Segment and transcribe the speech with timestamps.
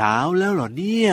[0.00, 1.12] เช้าแล้วเหรอเนี่ย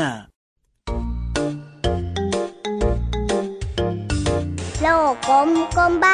[4.82, 6.06] โลกกลมกลมใบ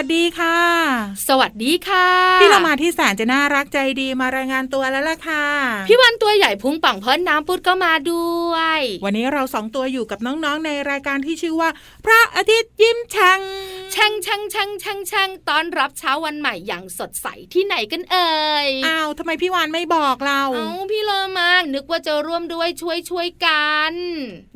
[0.00, 0.58] วัสดีค่ะ
[1.28, 2.06] สวัสดีค่ะ
[2.40, 5.46] พี่เรามาที่แสนจะน่ารักใจดีมารายงานตัวแล้วล่ะค่ะ
[5.88, 11.70] พี่วันตัวใหญ่พุงป่องพ้นน้ำปุดก็มาด้วย วันนี้เราสองตัวอยู่กับน้องๆในรายการที่ชื่อว่า
[12.04, 13.40] พระอาทิตย์ยิ้มแฉ่ง
[13.94, 23.92] ช่างช่างช่างช่างช่างต้อนรับเช้าวันใหม่อย่างสดใสที่ไหนกันเอ่ยอ้าวทำไมพี่วานไม่บอกเราเอาพี่เลอมากนึกว่าจะร่วมด้วยช่วยช่วยกัน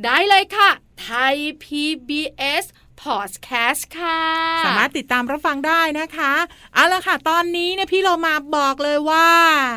[0.05, 0.71] ได้เลยค่ะ
[1.01, 2.65] ไทย PBS
[3.05, 4.23] Podcast ค่ะ
[4.67, 6.33] สามารถติดตามรับฟังได้นะคะ
[6.75, 9.29] เอาละค่ะ ตอนนี้เนี่ยพี่เรามาบอกเลยว่า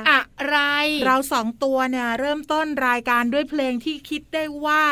[0.09, 0.57] อะไร
[1.05, 4.83] เราสองตัวเนี่ยเริ่มต้นรายการด้วยเพลงที่คิดได้ว่า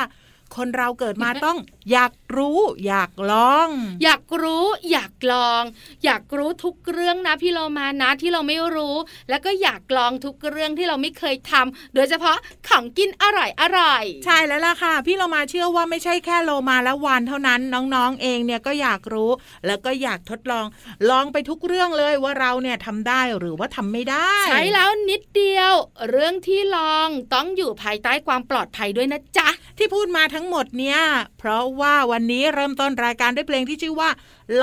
[0.58, 1.58] คนเราเกิดมาต้อง
[1.92, 3.68] อยากรู้อยากลอง
[4.04, 5.64] อยากรู้อยากลอง
[6.06, 8.96] อยากรู้ทุกเรื่องนะพี่เรามานะที่เราไม่รู้
[9.30, 12.38] แล้วก็อยากลองทุกเรื่องที่เราไม่เคยทำโดยเฉพาะ
[12.68, 19.32] ของกินอร่อยอร่อยใช่แล้วล่ะค่ะ พี่เรามาเชื่อว่าไม่ใช่แค่โลมาและวานเท่านั้นน้องๆเองเนี่ยก็อยากรู้
[19.68, 20.66] แล้วก็อยากทดลอง
[21.10, 25.74] ลองไปทุกเรื่องเลยว่าเราเนี่ยทำได้หรือว่าทำไม่ได้ ใช้แล้วนิดเดียว
[26.10, 31.00] เรื่องที่ลองต้องอยู่ภายใต้ความปลอดภัยด้วยนะจ๊ะที่พูดมาทั้งงหมดเนี่ย
[31.40, 34.10] เพราะว่าวันนี้เริ่มต้นรายการด้วยเพลงที่ชื่อว่า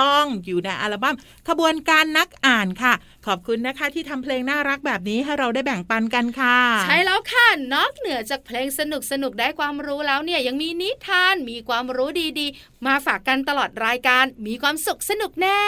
[0.00, 1.16] ลองอยู่ในอัลบั้ม
[1.48, 2.92] ขบวนการนักอ่านค่ะ
[3.26, 12.08] ขอบคุณนะคะที่ทำเพลงน่ารักแบบนี้ให้เราได้แบ่งปันกันค่ะ ใช่แล้วค่ะ นอกเหนือจากเพลงสนุกสนุกได้ความรู้แล้วเนี่ยยังมีนิทานมีความรู้
[12.38, 15.60] ดีๆ มาฝากกันตลอดรายการมีความสุขสนุกแน่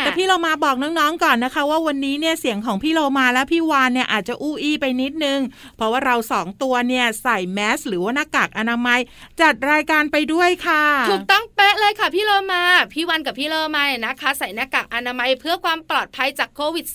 [0.00, 5.40] แต่พี่เรามาบอกน้องๆก่อนนะคะ ว่าวันนี้เนี่ยเสียงของพี่โลมาและพี่วานเนี่ยอาจจะอู้อี้ไปนิดนึง
[5.76, 9.00] เพราะว่าเราสองตัวเนี่ยใส่แมสหรือว่าหน้ากากอนามัย
[9.40, 16.86] จัดรายการไปด้วยค่ะ ถูกต้องเป๊ะเลยค่ะพี่โลมา พี่วันกับพี่โลมาเนี่ยนะคะ ใส่หน้ากากอนามัยเพื่อความปลอดภัยจากโควิด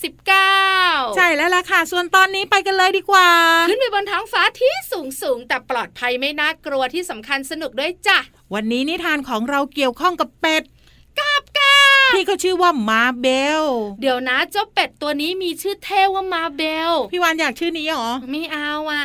[0.54, 3.28] -19 ใช่แล้วล่ะค่ะ ส่วนตอนนี้ไปกันเลยดีกว่า
[3.68, 8.18] ขึ้นไปบนท้องฟ้าที่สูงสูงๆแต่ปลอดภัยไม่น่ากลัวที่สำคัญสนุกด้วยจ้ะ
[8.54, 10.62] วันนี้นิทานของเราเกี่ยวข้องกับเป็ด
[11.18, 11.76] กาบกา
[12.10, 13.26] บพี่เขาชื่อว่ามาเบ
[13.60, 13.62] ล
[14.00, 19.04] เดี๋ยวนะเจ้าเป็ดตัวนี้มีชื่อเท่ว่ามาเบล พี่วานอยากชื่อนี้เหรอ ไม่เอาอะ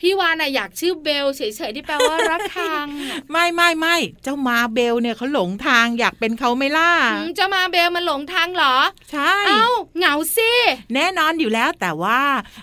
[0.00, 2.86] พี่วานอะอยากชื่อเบลเฉยๆที่แปลว่ารักคัง
[3.30, 8.76] ไม่ไม่ไม่เจ้ามาเบลเนี่ยเขาหลงทางอยากเป็นเขาไหม่ล่ะอืมเจะมาเบลมันหลงทางเหรอ
[9.10, 9.66] ใช่เอ้า
[9.98, 10.50] เหงาสิ
[10.94, 12.20] แน่นอนอยู่แล้วแต่ว่า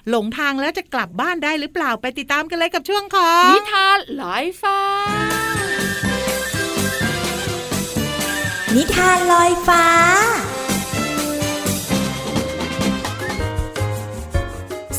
[0.09, 4.79] หลงทางแล้วจะกลับบ้านได้หรือเปล่าไปติดตามกันเลยกับช่วงของนิทานลอยฟ้า
[8.75, 9.85] นิทานลอยฟ้า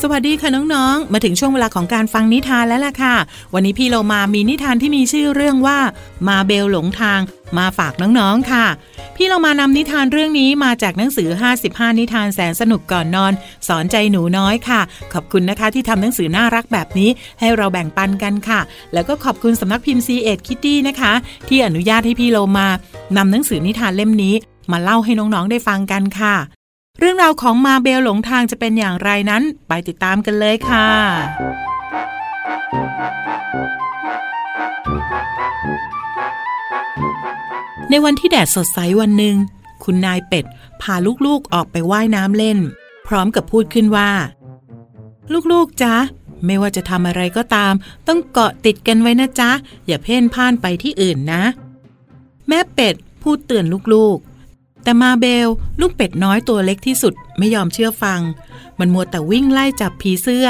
[0.03, 3.15] สวัสดีค่ะน้องๆ มาถึงช่วงเวลาของการฟังนิทานแล้วล่ะค่ะ
[3.53, 5.77] วันนี้พี่เรามามีนิทานที่มีชื่อเรื่องว่า
[6.27, 7.19] มาเบลหลงทาง
[7.57, 8.65] มาฝากน้องๆค่ะ
[9.15, 11.29] พี่เรามานำนิทานเรื่องนี้มาจากหนังสือ
[11.63, 13.33] 55 นิทานแสนสนุกก่อนนอน
[13.67, 14.81] สอนใจหนูน้อยค่ะ
[15.13, 17.09] ขอบคุณนะคะที่ทำหนังสือน่ารักแบบนี้
[17.39, 18.59] ให้เราแบ่งปันกันค่ะ
[18.93, 21.13] แล้วก็ขอบคุณสำนักพิมพ์ C ีเอ็ดคิตตี้นะคะ
[21.47, 22.67] ที่อนุญาตให้พี่เรามา
[23.17, 24.35] นำหนังสือนิทานเล่มนี้
[24.71, 26.35] มาเล่าให้น้องๆได้ฟังกันค่ะ
[27.03, 30.87] เรื่องราวของมาเบลหลงทางจะเป็นอย่างไรนั้น ไปติดตามกันเลยค่ะ
[37.89, 39.35] ในวันที่แดดสดใสวันหนึ่ง
[39.83, 40.45] คุณนายเป็ด
[40.81, 40.95] พา
[41.25, 42.59] ลูกๆออกไปไว่ายน้ำเล่น
[43.07, 44.11] พร้อมกับพูดขึ้นว่า
[45.51, 45.95] ลูกๆจ๊ะ
[46.45, 47.73] ไม่ว่าจะทำอะไรก็ตาม
[48.07, 49.51] ต้องเกาะติดกันไว้นะจ๊ะ
[49.87, 51.43] อย่าเพ่นพ่านไปที่อื่นนะ
[52.47, 54.30] แม่เป็ดพูดเตือนลูกๆ
[54.83, 55.47] แต่มาเบล
[55.81, 58.21] ลูกเป็ดน้อยตัวเล็กที่สุดไม่ยอมเชื่อฟัง
[58.79, 60.47] มันมัวแต่วิ่งไล่จับผีเสื้อ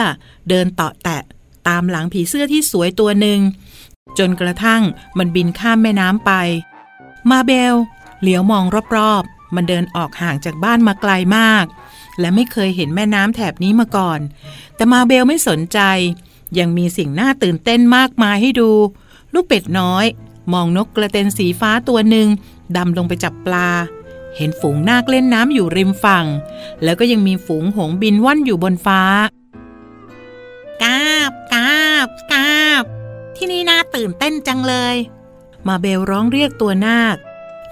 [0.50, 1.24] เดินเตาะแตะ
[1.68, 3.40] ตามหลังผีเสื้อที่สวยตัวหนึ่ง
[4.18, 4.82] จนกระทั่ง
[5.18, 6.32] มันบินข้ามแม่น้ำไป
[7.30, 7.76] มาเบล
[8.22, 11.66] เหลียวมองรอบๆ มันเดินออกห่างจากบ้านมาไกลมาก
[12.20, 14.20] และไม่เคยเห็นแม่น้ำแถบนี้มาก่อน
[14.76, 15.80] แต่มาเบลไม่สนใจ
[16.60, 18.72] ยังมีสิ่งน่าตื่นเต้นมากมายให้ดู
[19.34, 20.06] ลูกเป็ดน้อย
[20.54, 22.28] มองนกกระเตนสีฟ้าตัวหนึ่ง
[22.78, 23.70] ดำลงไปจับปลา
[24.38, 26.26] เห็นฝูงนาคเล่นน้ำอยู่ริมฝั่ง
[26.84, 29.02] แล้วก็ยังมีฝูงหงส์บินว่อนอยู่บนฟ้า
[30.84, 32.84] กาบกาบกาบ
[33.36, 34.96] ที่นี่น่าตื่นเต้นจังเลย
[35.68, 37.18] มาเบลร้องเรียกตัวนาค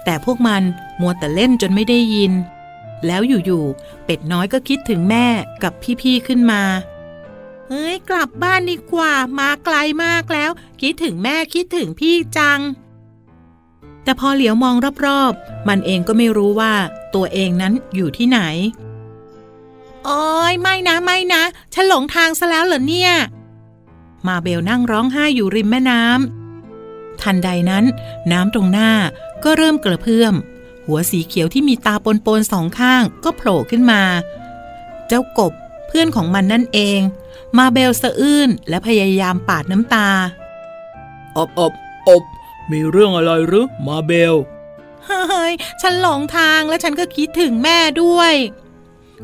[0.04, 0.62] แต่พวกมัน
[1.00, 2.32] มัวแต่เล่นจนไม่ได้ยิน
[3.06, 5.26] แล้วอยู่ๆเป็ดน้อยก็คิดถึงแม่
[5.62, 6.62] กับพี่ๆขึ้นมา
[7.68, 12.60] เฮ้ยกลับบ้านดีกว่ามาไกลมากแล้ว คิดถึงแม่คิดถึงพี่จัง
[14.10, 14.76] แต่พอเหลียวมอง
[15.06, 16.72] รอบๆ มันเองก็ไม่รู้ว่า
[17.14, 18.40] ตัวเองนั้นอยู่ที่ไหน
[20.04, 21.42] โอ้ยไม่นะไม่นะ
[21.74, 23.12] ฉันหลงทางซะแล้วเหรอเนี่ย
[24.26, 27.84] มาเบลนั่งร้องไห้อยู่ริมแม่น้ำทันใดนั้น
[28.32, 28.92] น้ำตรงหน้า
[29.44, 30.34] ก็เริ่มกระเพื่อม
[30.86, 34.02] หัวสีเขียวที่มีตาปนปนๆสองข้างก็โผล่ขึ้นมา
[35.08, 35.52] เจ้ากบ
[35.86, 37.00] เพื่อนของมันนั่นเอง
[37.56, 40.08] มาเบลสะอื้นและพยายามปาดน้ำตา
[41.38, 41.74] อบอบ
[42.72, 44.34] มีเรื่องอะไรหรือมาเบล
[45.06, 48.34] เฮ้ย ฉันหลงทางและฉันก็คิดถึงแม่ด้วย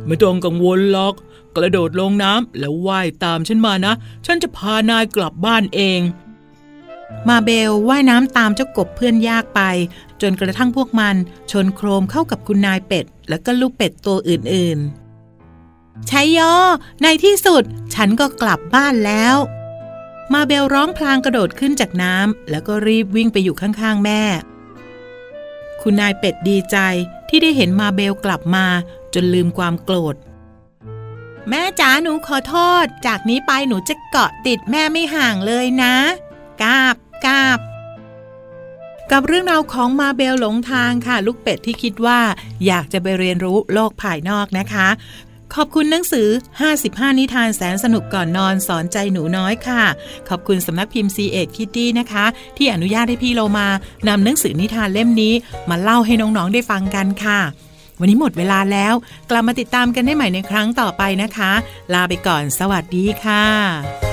[0.07, 1.15] ไม่ต้องกังวลหรอก
[1.57, 3.95] กระโดดลงน้ำแล้วว่ายตามฉันมานะ
[4.27, 6.01] ฉันจะพานายกลับบ้านเอง
[7.29, 9.61] มาเบลว่ายน้ำตามเจ้ากบเพื่อนยากไป
[10.23, 11.15] จนกระทั่งพวกมัน
[11.51, 16.39] ชนโครมเข้ากับคุณนายเป็ด และก็ลูกเป็ดตัวอื่นๆชัยโย
[17.03, 17.63] ในที่สุด
[17.95, 19.37] ฉันก็กลับบ้านแล้ว
[20.32, 24.23] มาเบลร้องพลางกระโดดขึ้นจากน้ำแล้วก็รีบวิ่งไปอยู่ข้างๆแม่
[25.81, 26.76] คุณนายเป็ดดีใจ
[27.28, 28.67] ที่ได้เห็นมาเบลกลับมา
[29.14, 30.17] จนลืมความโกรธ
[31.49, 35.94] แม่จ๋าหนูขอโทษ จากนี้ไปหนูจะเกาะติดแม่ไม่ห่างเลยนะ
[36.62, 36.96] กาบ
[37.26, 37.58] กาบ
[39.12, 42.20] กับเรื่องราวของมาเบลหลงทางค่ะ ลูกเป็ดที่คิดว่า
[42.67, 44.88] อยากจะไปเรียนรู้โลกภายนอกนะคะ
[45.55, 46.29] ขอบคุณหนังสือ
[46.73, 49.83] 55 นิทานแสนสนุกก่อนนอนสอนใจหนูน้อยค่ะ
[50.29, 52.25] ขอบคุณสำนักพิมพ์ C ีเอ็ดคิตตี้นะคะ
[52.57, 53.69] ที่อนุญาตให้พี่โลมา
[54.09, 55.35] นำหนังสือนิทานเล่มนี้
[55.71, 57.41] มาเล่าให้น้องๆได้ฟังกันค่ะ
[58.01, 58.95] วันนี้หมดเวลาแล้ว
[59.31, 61.53] กลับมาติดตามกันได้ใหม่ในครั้งต่อไปนะคะ
[61.95, 64.06] ลาไปก่อน สวัสดีค่ะ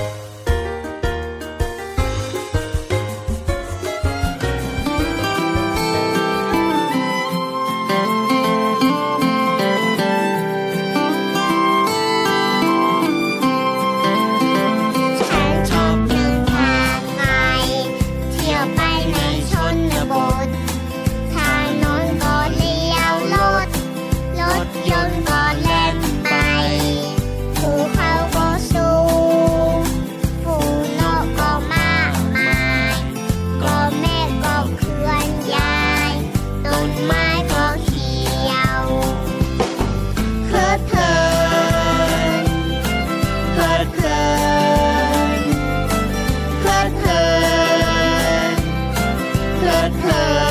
[49.64, 50.43] that night.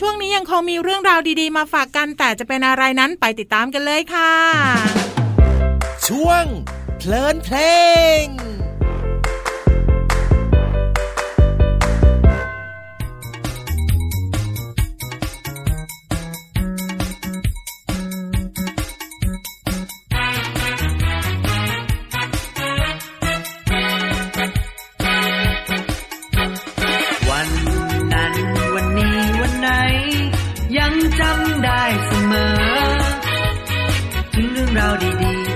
[0.00, 4.32] ช่วงนี้ยังคงมีเรื่องราวดีๆ มาฝากกัน แต่จะเป็นอะไรนั้นไปติดตามกันเลยค่ะ
[6.08, 6.44] ช่วง
[6.98, 7.56] เพลินเพล
[8.22, 32.54] งำได้เสมอ
[34.34, 35.53] ถึงเรื่องราวดีๆ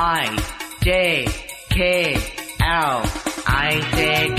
[0.00, 0.38] I
[0.80, 1.26] J
[1.70, 2.14] K
[2.60, 3.02] L
[3.48, 4.37] I J K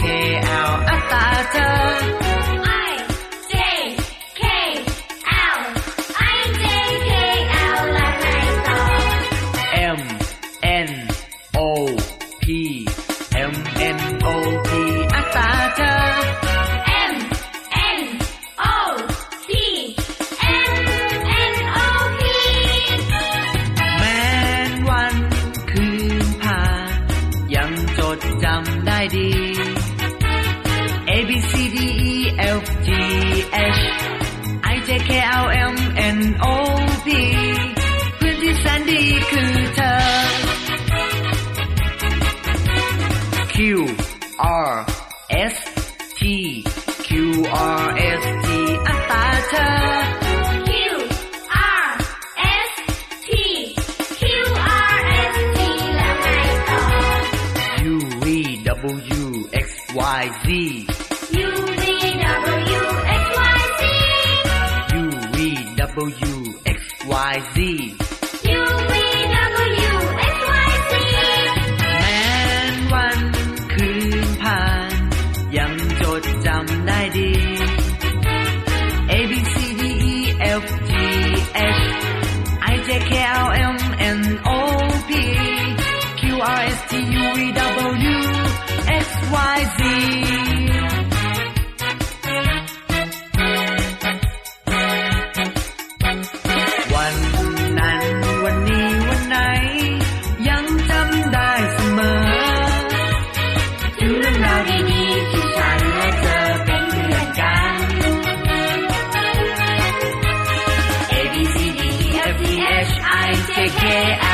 [113.82, 114.29] Yeah.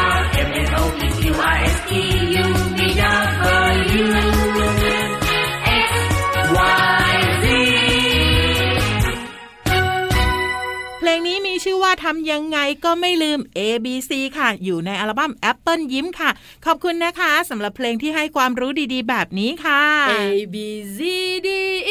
[12.04, 16.30] ทำยังไงก็ไม่ลืม A B C ค่ะ อยู่ในอัลบั้ม Apple ยิ้มค่ะ
[16.66, 20.14] ขอบคุณนะคะสำหรับเพลงที่ให้ความรู้ดีๆ แบบนี้ค่ะ A
[20.54, 20.56] B
[20.98, 21.00] C
[21.48, 21.50] D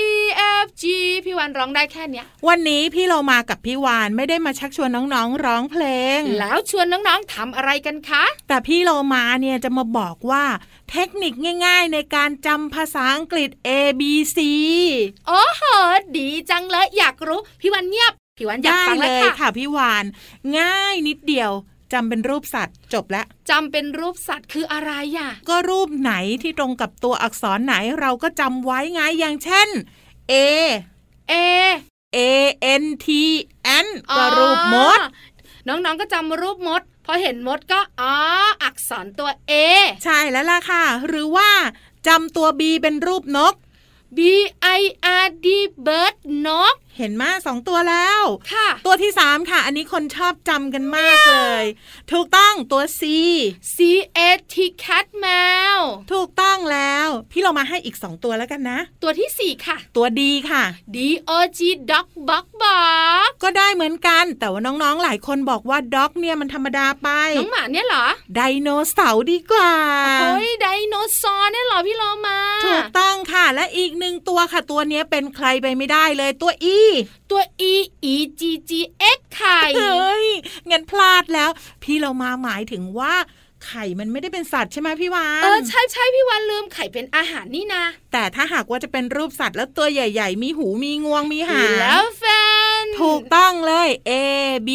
[0.08, 0.10] E
[0.64, 0.84] F G
[1.24, 5.84] พี่วันร้องได้แค่เนี้ย วันนี้พี่เรามากับพี่วานไม่ได้มาชักชวนน้องๆร้องเพล
[6.16, 10.44] ง แล้วชวนน้องๆทำอะไรกันคะ แต่พี่เรามาเนี่ยจะมาบอกว่า
[10.90, 11.32] เทคนิค
[11.66, 13.70] ง่าย ๆ ในการจำภาษาอังกฤษ A
[14.00, 14.02] B
[14.36, 14.38] C
[15.28, 15.62] โอ้โห
[16.16, 20.04] ดีจังเลยอยากรู้ พี่วันเงียบ พี่วันอยากฟังเลยค่ะพี่วาน
[20.58, 21.50] ง่ายนิดเดียว
[21.92, 26.12] จำเป็นรูปสัตว์จบแล้วจำเป็นรูปสัตว์คืออะไรอะ ก็รูปไหน
[26.42, 29.68] ที่ตรงกับตัวอักษรไหนเราก็จำไว้ไงอย่างเช่น
[30.32, 30.34] A
[31.32, 31.34] A
[32.16, 32.18] A
[32.82, 33.06] N T
[33.84, 33.86] N
[34.16, 34.98] ก็รูปมด
[35.68, 38.14] น้องๆก็จำรูปมด พอเห็นมดก็อ๋อ
[38.62, 39.52] อักษรตัว A
[40.04, 41.50] ใช่แล้วล่ะค่ะ หรือว่า
[42.06, 43.54] จำตัว B เป็นรูปนก
[44.16, 44.18] B
[44.78, 44.82] I
[45.24, 45.46] R D
[45.86, 46.14] bird
[46.46, 48.22] นก เห็ห็นมาสองตัวแล้ว
[48.52, 51.64] ค่ะ ตัวที่สามค่ะ อันนี้คนชอบจำกันมากเลย
[52.12, 53.02] ถูกต้องตัว C
[53.74, 53.76] C
[54.18, 54.20] A
[54.52, 55.26] T cat แม
[55.76, 55.78] ว
[56.12, 60.62] ถูกต้องแล้ว พี่เรามาให้อีกสองตัวแล้วกันนะ ตัวที่สี่ค่ะ ตัวดีค่ะ
[60.94, 60.98] D
[61.28, 61.60] O G
[61.90, 67.08] dog buck buck ก็ได้เหมือนกัน แต่ว่าน้องๆหลายคนบอกว่าด็อกเนี่ยมันธรรมดาไป
[67.38, 69.72] น้องหมาเนี่ยเหรอ ไดโนเสาร์ดีกว่า
[70.20, 76.76] เฮ้ยไดโนเสาร์เนี่ยเหรอพี่โลมา ถูกต้องค่ะ และอีกหนึ่งตัวค่ะ ตัวเนี้ยเป็นใครไปไม่ได้เลยตัว E
[77.30, 77.74] ตัว E
[78.12, 78.72] E G G
[79.16, 80.26] X ไข่เฮ้ย
[80.70, 81.50] งั้นพลาดแล้ว
[81.82, 83.14] พี่เรามาหมายถึงว่า
[83.70, 92.24] ไข่มันไม่ได้เป็นสัตว์ใช่ไหมพี่วานเออใช่ใช่พี่วันลืมไข่เป็นอาหารนี่นะ แต่ถ้าหากว่าจะเป็นรูปสัตว์แล้วตัวใหญ่ ๆ มีหูมีงวงมีหางแล้วแฟ
[92.82, 94.12] น ถูกต้องเลย A
[94.68, 94.70] B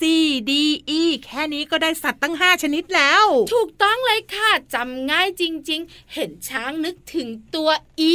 [0.00, 0.02] C
[0.50, 0.52] D
[1.00, 7.70] E แค่นี้ก็ได้สัตว์ตั้ง 5 ชนิดแล้ว ถูกต้องเลยค่ะจำง่ายจริง ๆ เห็นช้างนึกถึงตัว
[8.12, 8.14] E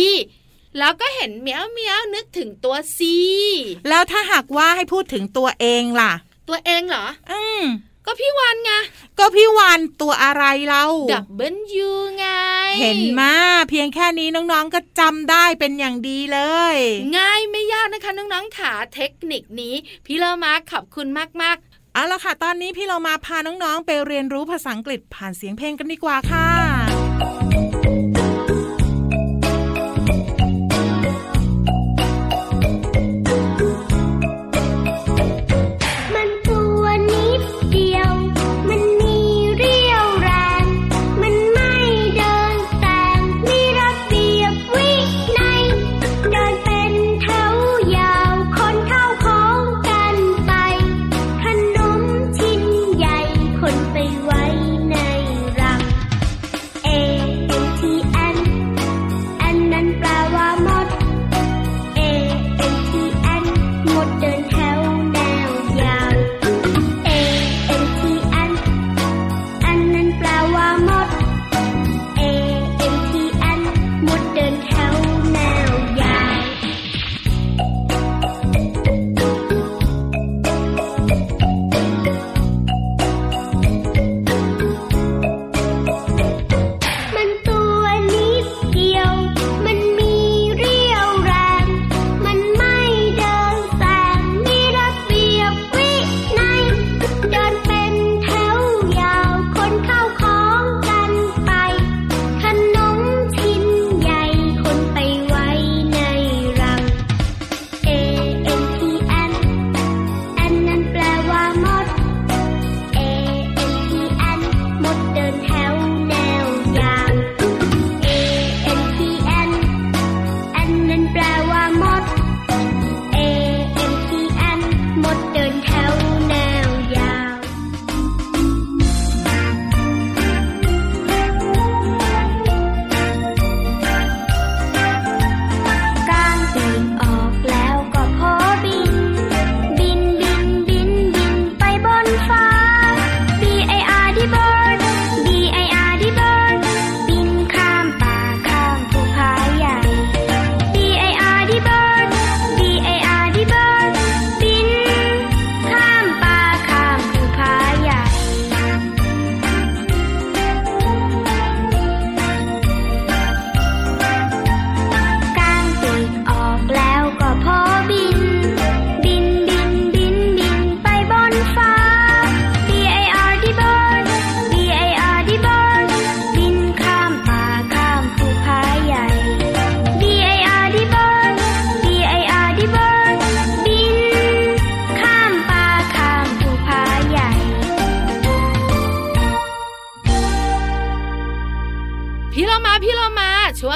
[0.80, 3.00] แล้วก็เห็นเมียวเมียวนึกถึงตัว C
[3.90, 6.14] แล้วถ้าหากว่าให้พูดถึงตัวเองล่ะ
[6.50, 7.64] ตัวเองเหรอ อืม
[8.06, 8.72] ก็พี่วันไง
[9.20, 12.26] ก็พี่วานตัวอะไรเราดับเบิลยูไง
[12.80, 13.34] เห็นมา
[13.70, 16.40] เพียงแค่นี้น้องๆก็จำได้เป็นอย่างดีเล
[16.74, 16.76] ย
[17.18, 21.58] ง่ายไม่ยากนะคะน้องๆขาเทคนิคนี้ พี่เลอมาขอบคุณมาก
[21.94, 26.67] เอาละค่ะ ตอนนี้พี่เรามาพาน้องๆ ไปเรียนรู้ภาษาอังกฤษผ่านเสียงเพลงกันดีกว่าค่ะ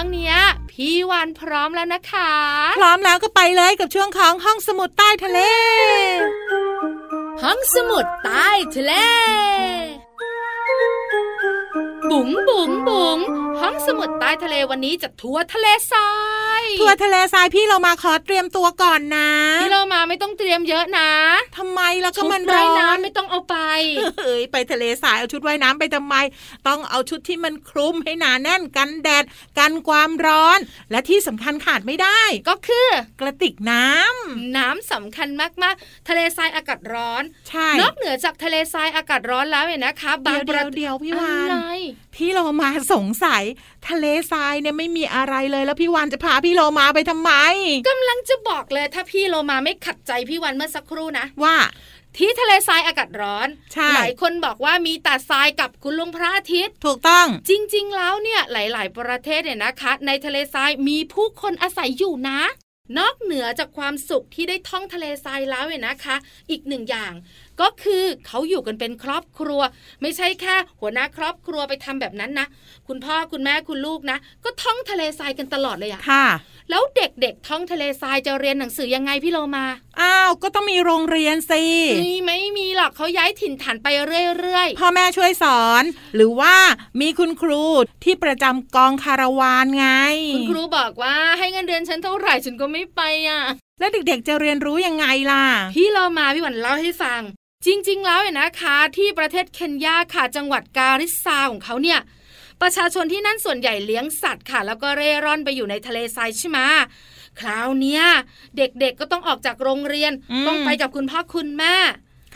[0.02, 0.38] มาช่วงเนี้ย
[0.72, 2.32] พี่วันพร้อมแล้วนะคะ
[2.78, 5.40] พร้อมแล้วก็ไปเลยกับช่วงของห้องสมุดใต้ทะเล
[7.44, 8.94] ห้องสมุดใต้ทะเล
[12.10, 13.18] บุ๋งบุ๋งบุ๋ง
[13.60, 16.31] ห้องสมุดใต้ทะเลวันนี้จะทัวร์ทะเลทราย
[16.80, 19.32] ทัวร์ทะเลทรายพี่เรามาขอเตรียมตัวก่อนนะ
[19.62, 21.10] พี่เรามาไม่ต้องเตรียมเยอะนะ
[21.58, 23.58] ทำไมแล้วก็ชุดมันว่ายร้อนน้ำไม่ต้องเอาไป
[24.24, 26.16] เฮ้ยไปทะเลทรายเอาชุดว่ายน้ำไปทำไม
[26.68, 29.24] ต้องเอาชุดที่มันคลุมให้หนาแน่นกันแดด
[29.60, 30.60] กันความร้อน
[30.92, 32.88] และที่สำคัญขาดไม่ได้ ก็คือ
[33.20, 35.28] กระติกน้ำน้ำสำคัญ
[35.64, 43.44] มากๆ ทะเลทรายอากาศร้อนใช่นอกเหนือจากทะเลทรายอากาศร้อนแล้วเนี่ยนะคะบางเดี๋ยวประเดี๋ยวเดี๋ยวพี่วาอะไรนพี่เรามาสงสัย
[43.90, 47.34] ทะเลทรายเนี่ยไม่มีอะไรเลยแล้วพี่วานจะพาพี่โลโลมาไปทำไม
[47.90, 51.56] กำลังจะบอกเลยถ้าพี่โลมาไม่ขัดใจพี่วันเมื่อสักครู่นะว่า
[52.18, 62.42] ที่ทะเลทรายอากาศร้อนใช่หลายคนบอกว่ามีแต่ทรายกับคุณลุงพระอาทิตย์ ถูกต้อง จริง ๆ แล้วเนี่ยหลาย ๆ ประเทศเนี่ยนะคะ ในทะเลทรายมีผู้คนอาศัยอยู่นะ
[63.00, 66.16] นอกเหนือจากความสุขที่ได้ท่องทะเลทรายแล้วเนี่ยนะคะ
[66.50, 67.14] อีกหนึ่งอย่าง
[67.62, 69.62] ก็คือเขาอยู่กันเป็นครอบครัว
[70.02, 72.48] ไม่ใช่แค่หัวหน้าครอบครัวไปทำแบบนั้นนะ
[72.88, 76.28] คุณพ่อคุณแม่คุณลูกนะ ก็ท่องทะเลทรายกันตลอดเลยอะค่ะ
[76.70, 79.66] แล้วเด็กๆท่องทะเลทรายจะเรียนหนังสือยังไงพี่โลมา
[80.02, 81.64] อ้าวก็ต้องมีโรงเรียนสิ
[82.02, 85.84] มีไม่มีหรอกเขาย้ายถิ่นฐานไปเรื่อยพ่อแม่ช่วยสอน
[86.16, 86.56] หรือว่า
[87.02, 87.64] มีคุณครู
[88.04, 93.42] ที่ประจำกองคาราวานไงๆคุณครูบอกว่าให้เงินเดือนฉันเท่าไหร่ฉันก็ไม่ไปอะ
[93.80, 95.44] แล้วเด็กๆจะเรียนรู้ยังไงล่ะ
[95.76, 97.22] พี่เรามาพี่หวันเล่าให้ฟัง
[97.66, 102.00] จริง ๆ แล้วเนี่ยนะคะ ที่ประเทศเคนยาค่ะจังหวัดการิซาของเขาเนี่ย
[102.62, 106.60] ประชาชนที่นั่นส่วนใหญ่เลี้ยงสัตว์ค่ะ แล้วก็เร่ร่อนไปอยู่ในทะเลทรายใช่ไหม
[107.40, 108.04] คราวเนี้ย
[108.58, 111.76] เด็กๆก็ต้องออกจากโรงเรียนอืมต้องไปกับคุณพ่อคุณแม่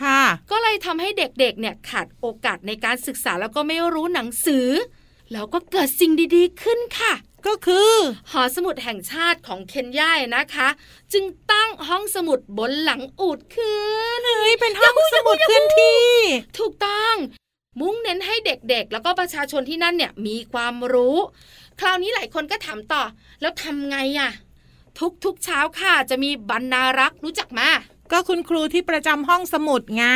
[0.02, 4.68] ค่ะ ก็เลยทำให้เด็กๆเนี่ยขาดโอกาสในการศึกษาแล้วก็ไม่รู้หนังสือ
[5.32, 7.12] แล้วก็เกิดสิ่งดีๆขึ้นค่ะ
[7.46, 7.90] ก็คือ
[8.30, 10.68] หอสมุดแห่งชาติของเคนยานะคะ
[11.12, 13.78] จึงตั้งห้องสมุดบนหลังอูดขึ้
[14.18, 16.06] นเฮ้ยเป็นห้องสมุดเคลื่อนที่
[16.58, 17.14] ถูกต้อง
[17.80, 21.16] มุ่งเน้นให้เด็กๆ แล้วก็ประชาชนที่นั่นเนี่ยมีความรู้
[21.80, 23.02] คราวนี้หลายคนก็ถามต่อ
[23.40, 24.30] แล้วทำไงอะ
[25.24, 27.68] ทุกๆเช้าค่ะจะมีบรรณารักษ์รู้จักมา
[28.12, 30.06] ก็คุณครูที่ประจำห้องสมุดไง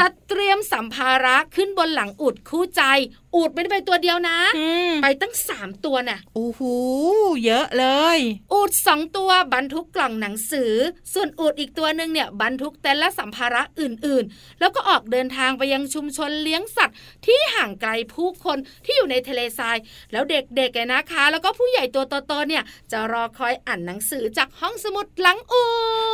[0.00, 2.82] จัดเตรียมสัมภาระขึ้นบนหลังอูดคู่ใจ
[3.34, 6.60] อูดไม่ได้ไปตัวเดียวนะอืมไปตั้งสามตัวน่ะโอ้โห
[7.44, 8.18] เยอะเลย
[8.52, 10.72] อูดสองตัวบรรทุกกล่องหนังสือ
[11.12, 19.78] ส่วนอูดอีกตัวหนึ่งเนี่ยบรรทุกเต็นท์และสัมภาระอื่นๆ แล้วก็ออกเดินทางไปยังชุมชนเลี้ยงสัตว์ ที่ห่างไกลผู้คนที่อยู่ในทะเลทราย
[20.12, 22.62] แล้วเด็กๆอะนะคะ แล้วก็ผู้ใหญ่ตัวโตๆเนี่ย
[22.92, 25.62] จะรอคอยอ่านหนังสือจากห้องสมุดหลังอู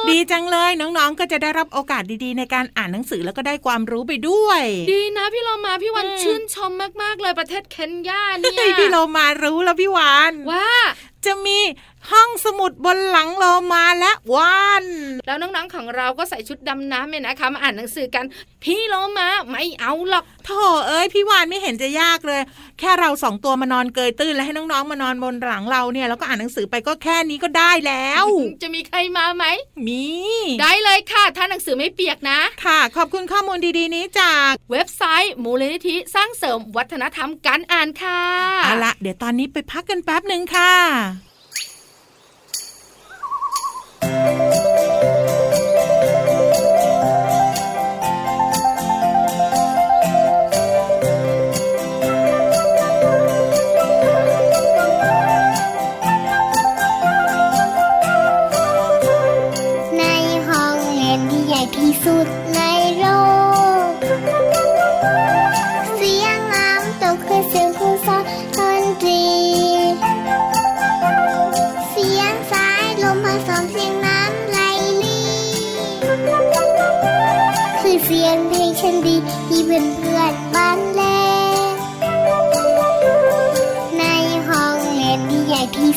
[0.05, 10.69] ดดีจังเลยน้องๆก็จะได้รับโอกาสดีๆ ในการอ่านหนังสือแล้วก็ได้ความรู้ไปด้วย ดีนะพี่เรามาพี่วันอืมชื่นชมมากๆเลยประเทศเคนยาเนี่ยเฮ้ยพี่โลมารู้แล้วพี่วานว่า
[11.25, 11.59] จะมี
[12.11, 14.85] ห้องสมุดบนหลังโลมาและวาน
[15.27, 18.25] แล้วน้องๆของเราก็ใส่ชุดดำน้ำเนี่ยนะคะมาอ่านหนังสือกัน
[18.65, 20.51] พี่โลมาไม่เอาหรอกโถ
[20.89, 22.41] เอ้ยพี่วานไม่เห็นจะยากเลย
[22.79, 28.25] แค่เราสองตัวมานอนเกยตื้นแล้วให้น้องๆมานอนบนหลังเราเนี่ยแล้วก็อ่านหนังสือไปก็แค่นี้ก็ได้แล้ว
[28.63, 29.45] จะมีใครมาไหม
[29.87, 30.05] มี
[30.61, 38.21] ได้เลยค่ะถ้าหนังสือไม่เปียกนะ ค่ะ ขอบคุณข้อมูลดีๆนี้จากเว็บไซต์มูลนิธิสร้างเสริมวัฒนธรรมการอ่านค่ะ
[38.65, 40.73] เอาละเดี๋ยวตอนนี้ไปพักกันแป๊บหนึ่งค่ะ
[44.07, 44.66] Música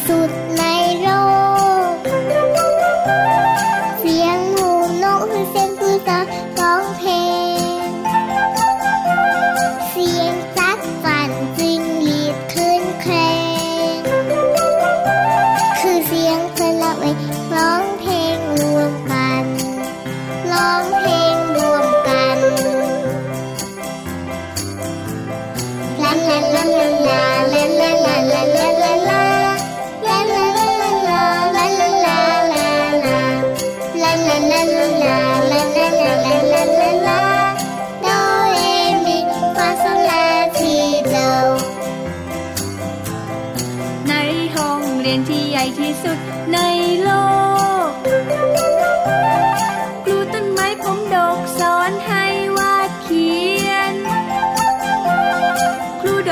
[0.09, 0.38] тут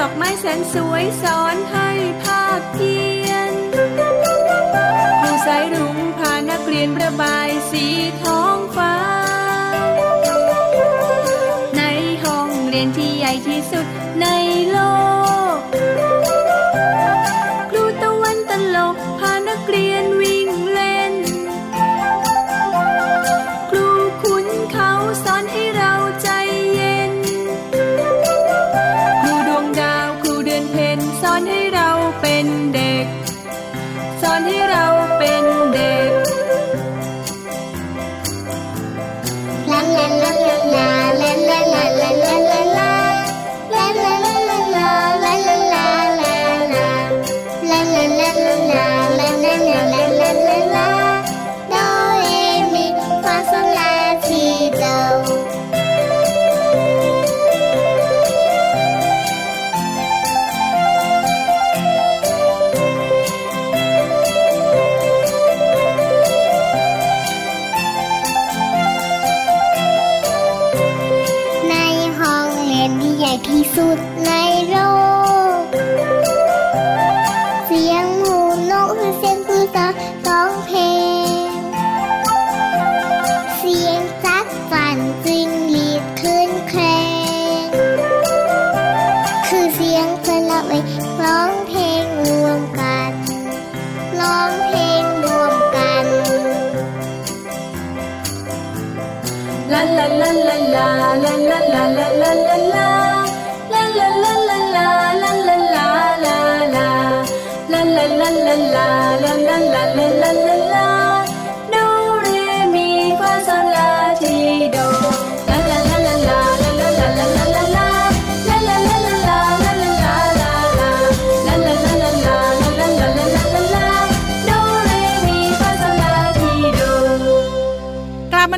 [0.07, 1.89] อกไม้แสนสวยสอนให้
[2.23, 2.95] ภาพเพี
[3.27, 3.75] ยนค
[5.23, 7.85] รูสายรุ้งพานักเรียนระบายสี
[8.21, 8.95] ท้องฟ้า
[11.77, 11.83] ใน
[12.23, 13.85] ห้องเรียนที่ใหญ่ที่สุด
[14.21, 14.27] ใน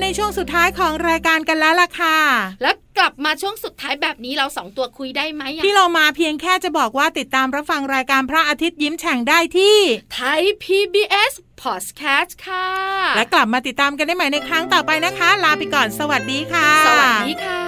[0.10, 2.17] ในช่วงสุดท้ายของรายการกันแล้วล่ะค่ะ
[2.62, 2.68] และ
[3.09, 9.77] ลับมาช่วงสุดท้ายแบบนี้เราสองตัวคุยได้ไหมอะพี่เรามาเพียงแค่จะบอกว่าติดตามรับฟังรายการพระอาทิตย์ยิ้มแฉ่งได้ที่
[10.13, 12.67] ไทย PBS Podcast ค่ะ
[13.15, 17.63] และกลับมาติดตามกันได้ใหม่ในครั้งต่อไปนะคะ ลาไปก่อนสวัสดีค่ะ สวัสดีค่ะ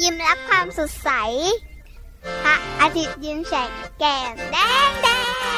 [0.00, 1.10] ยิ้มรับความสดใส
[2.42, 4.56] พระอาทิตย์ยิ้มแฉกแก้มแด
[4.88, 5.08] งแด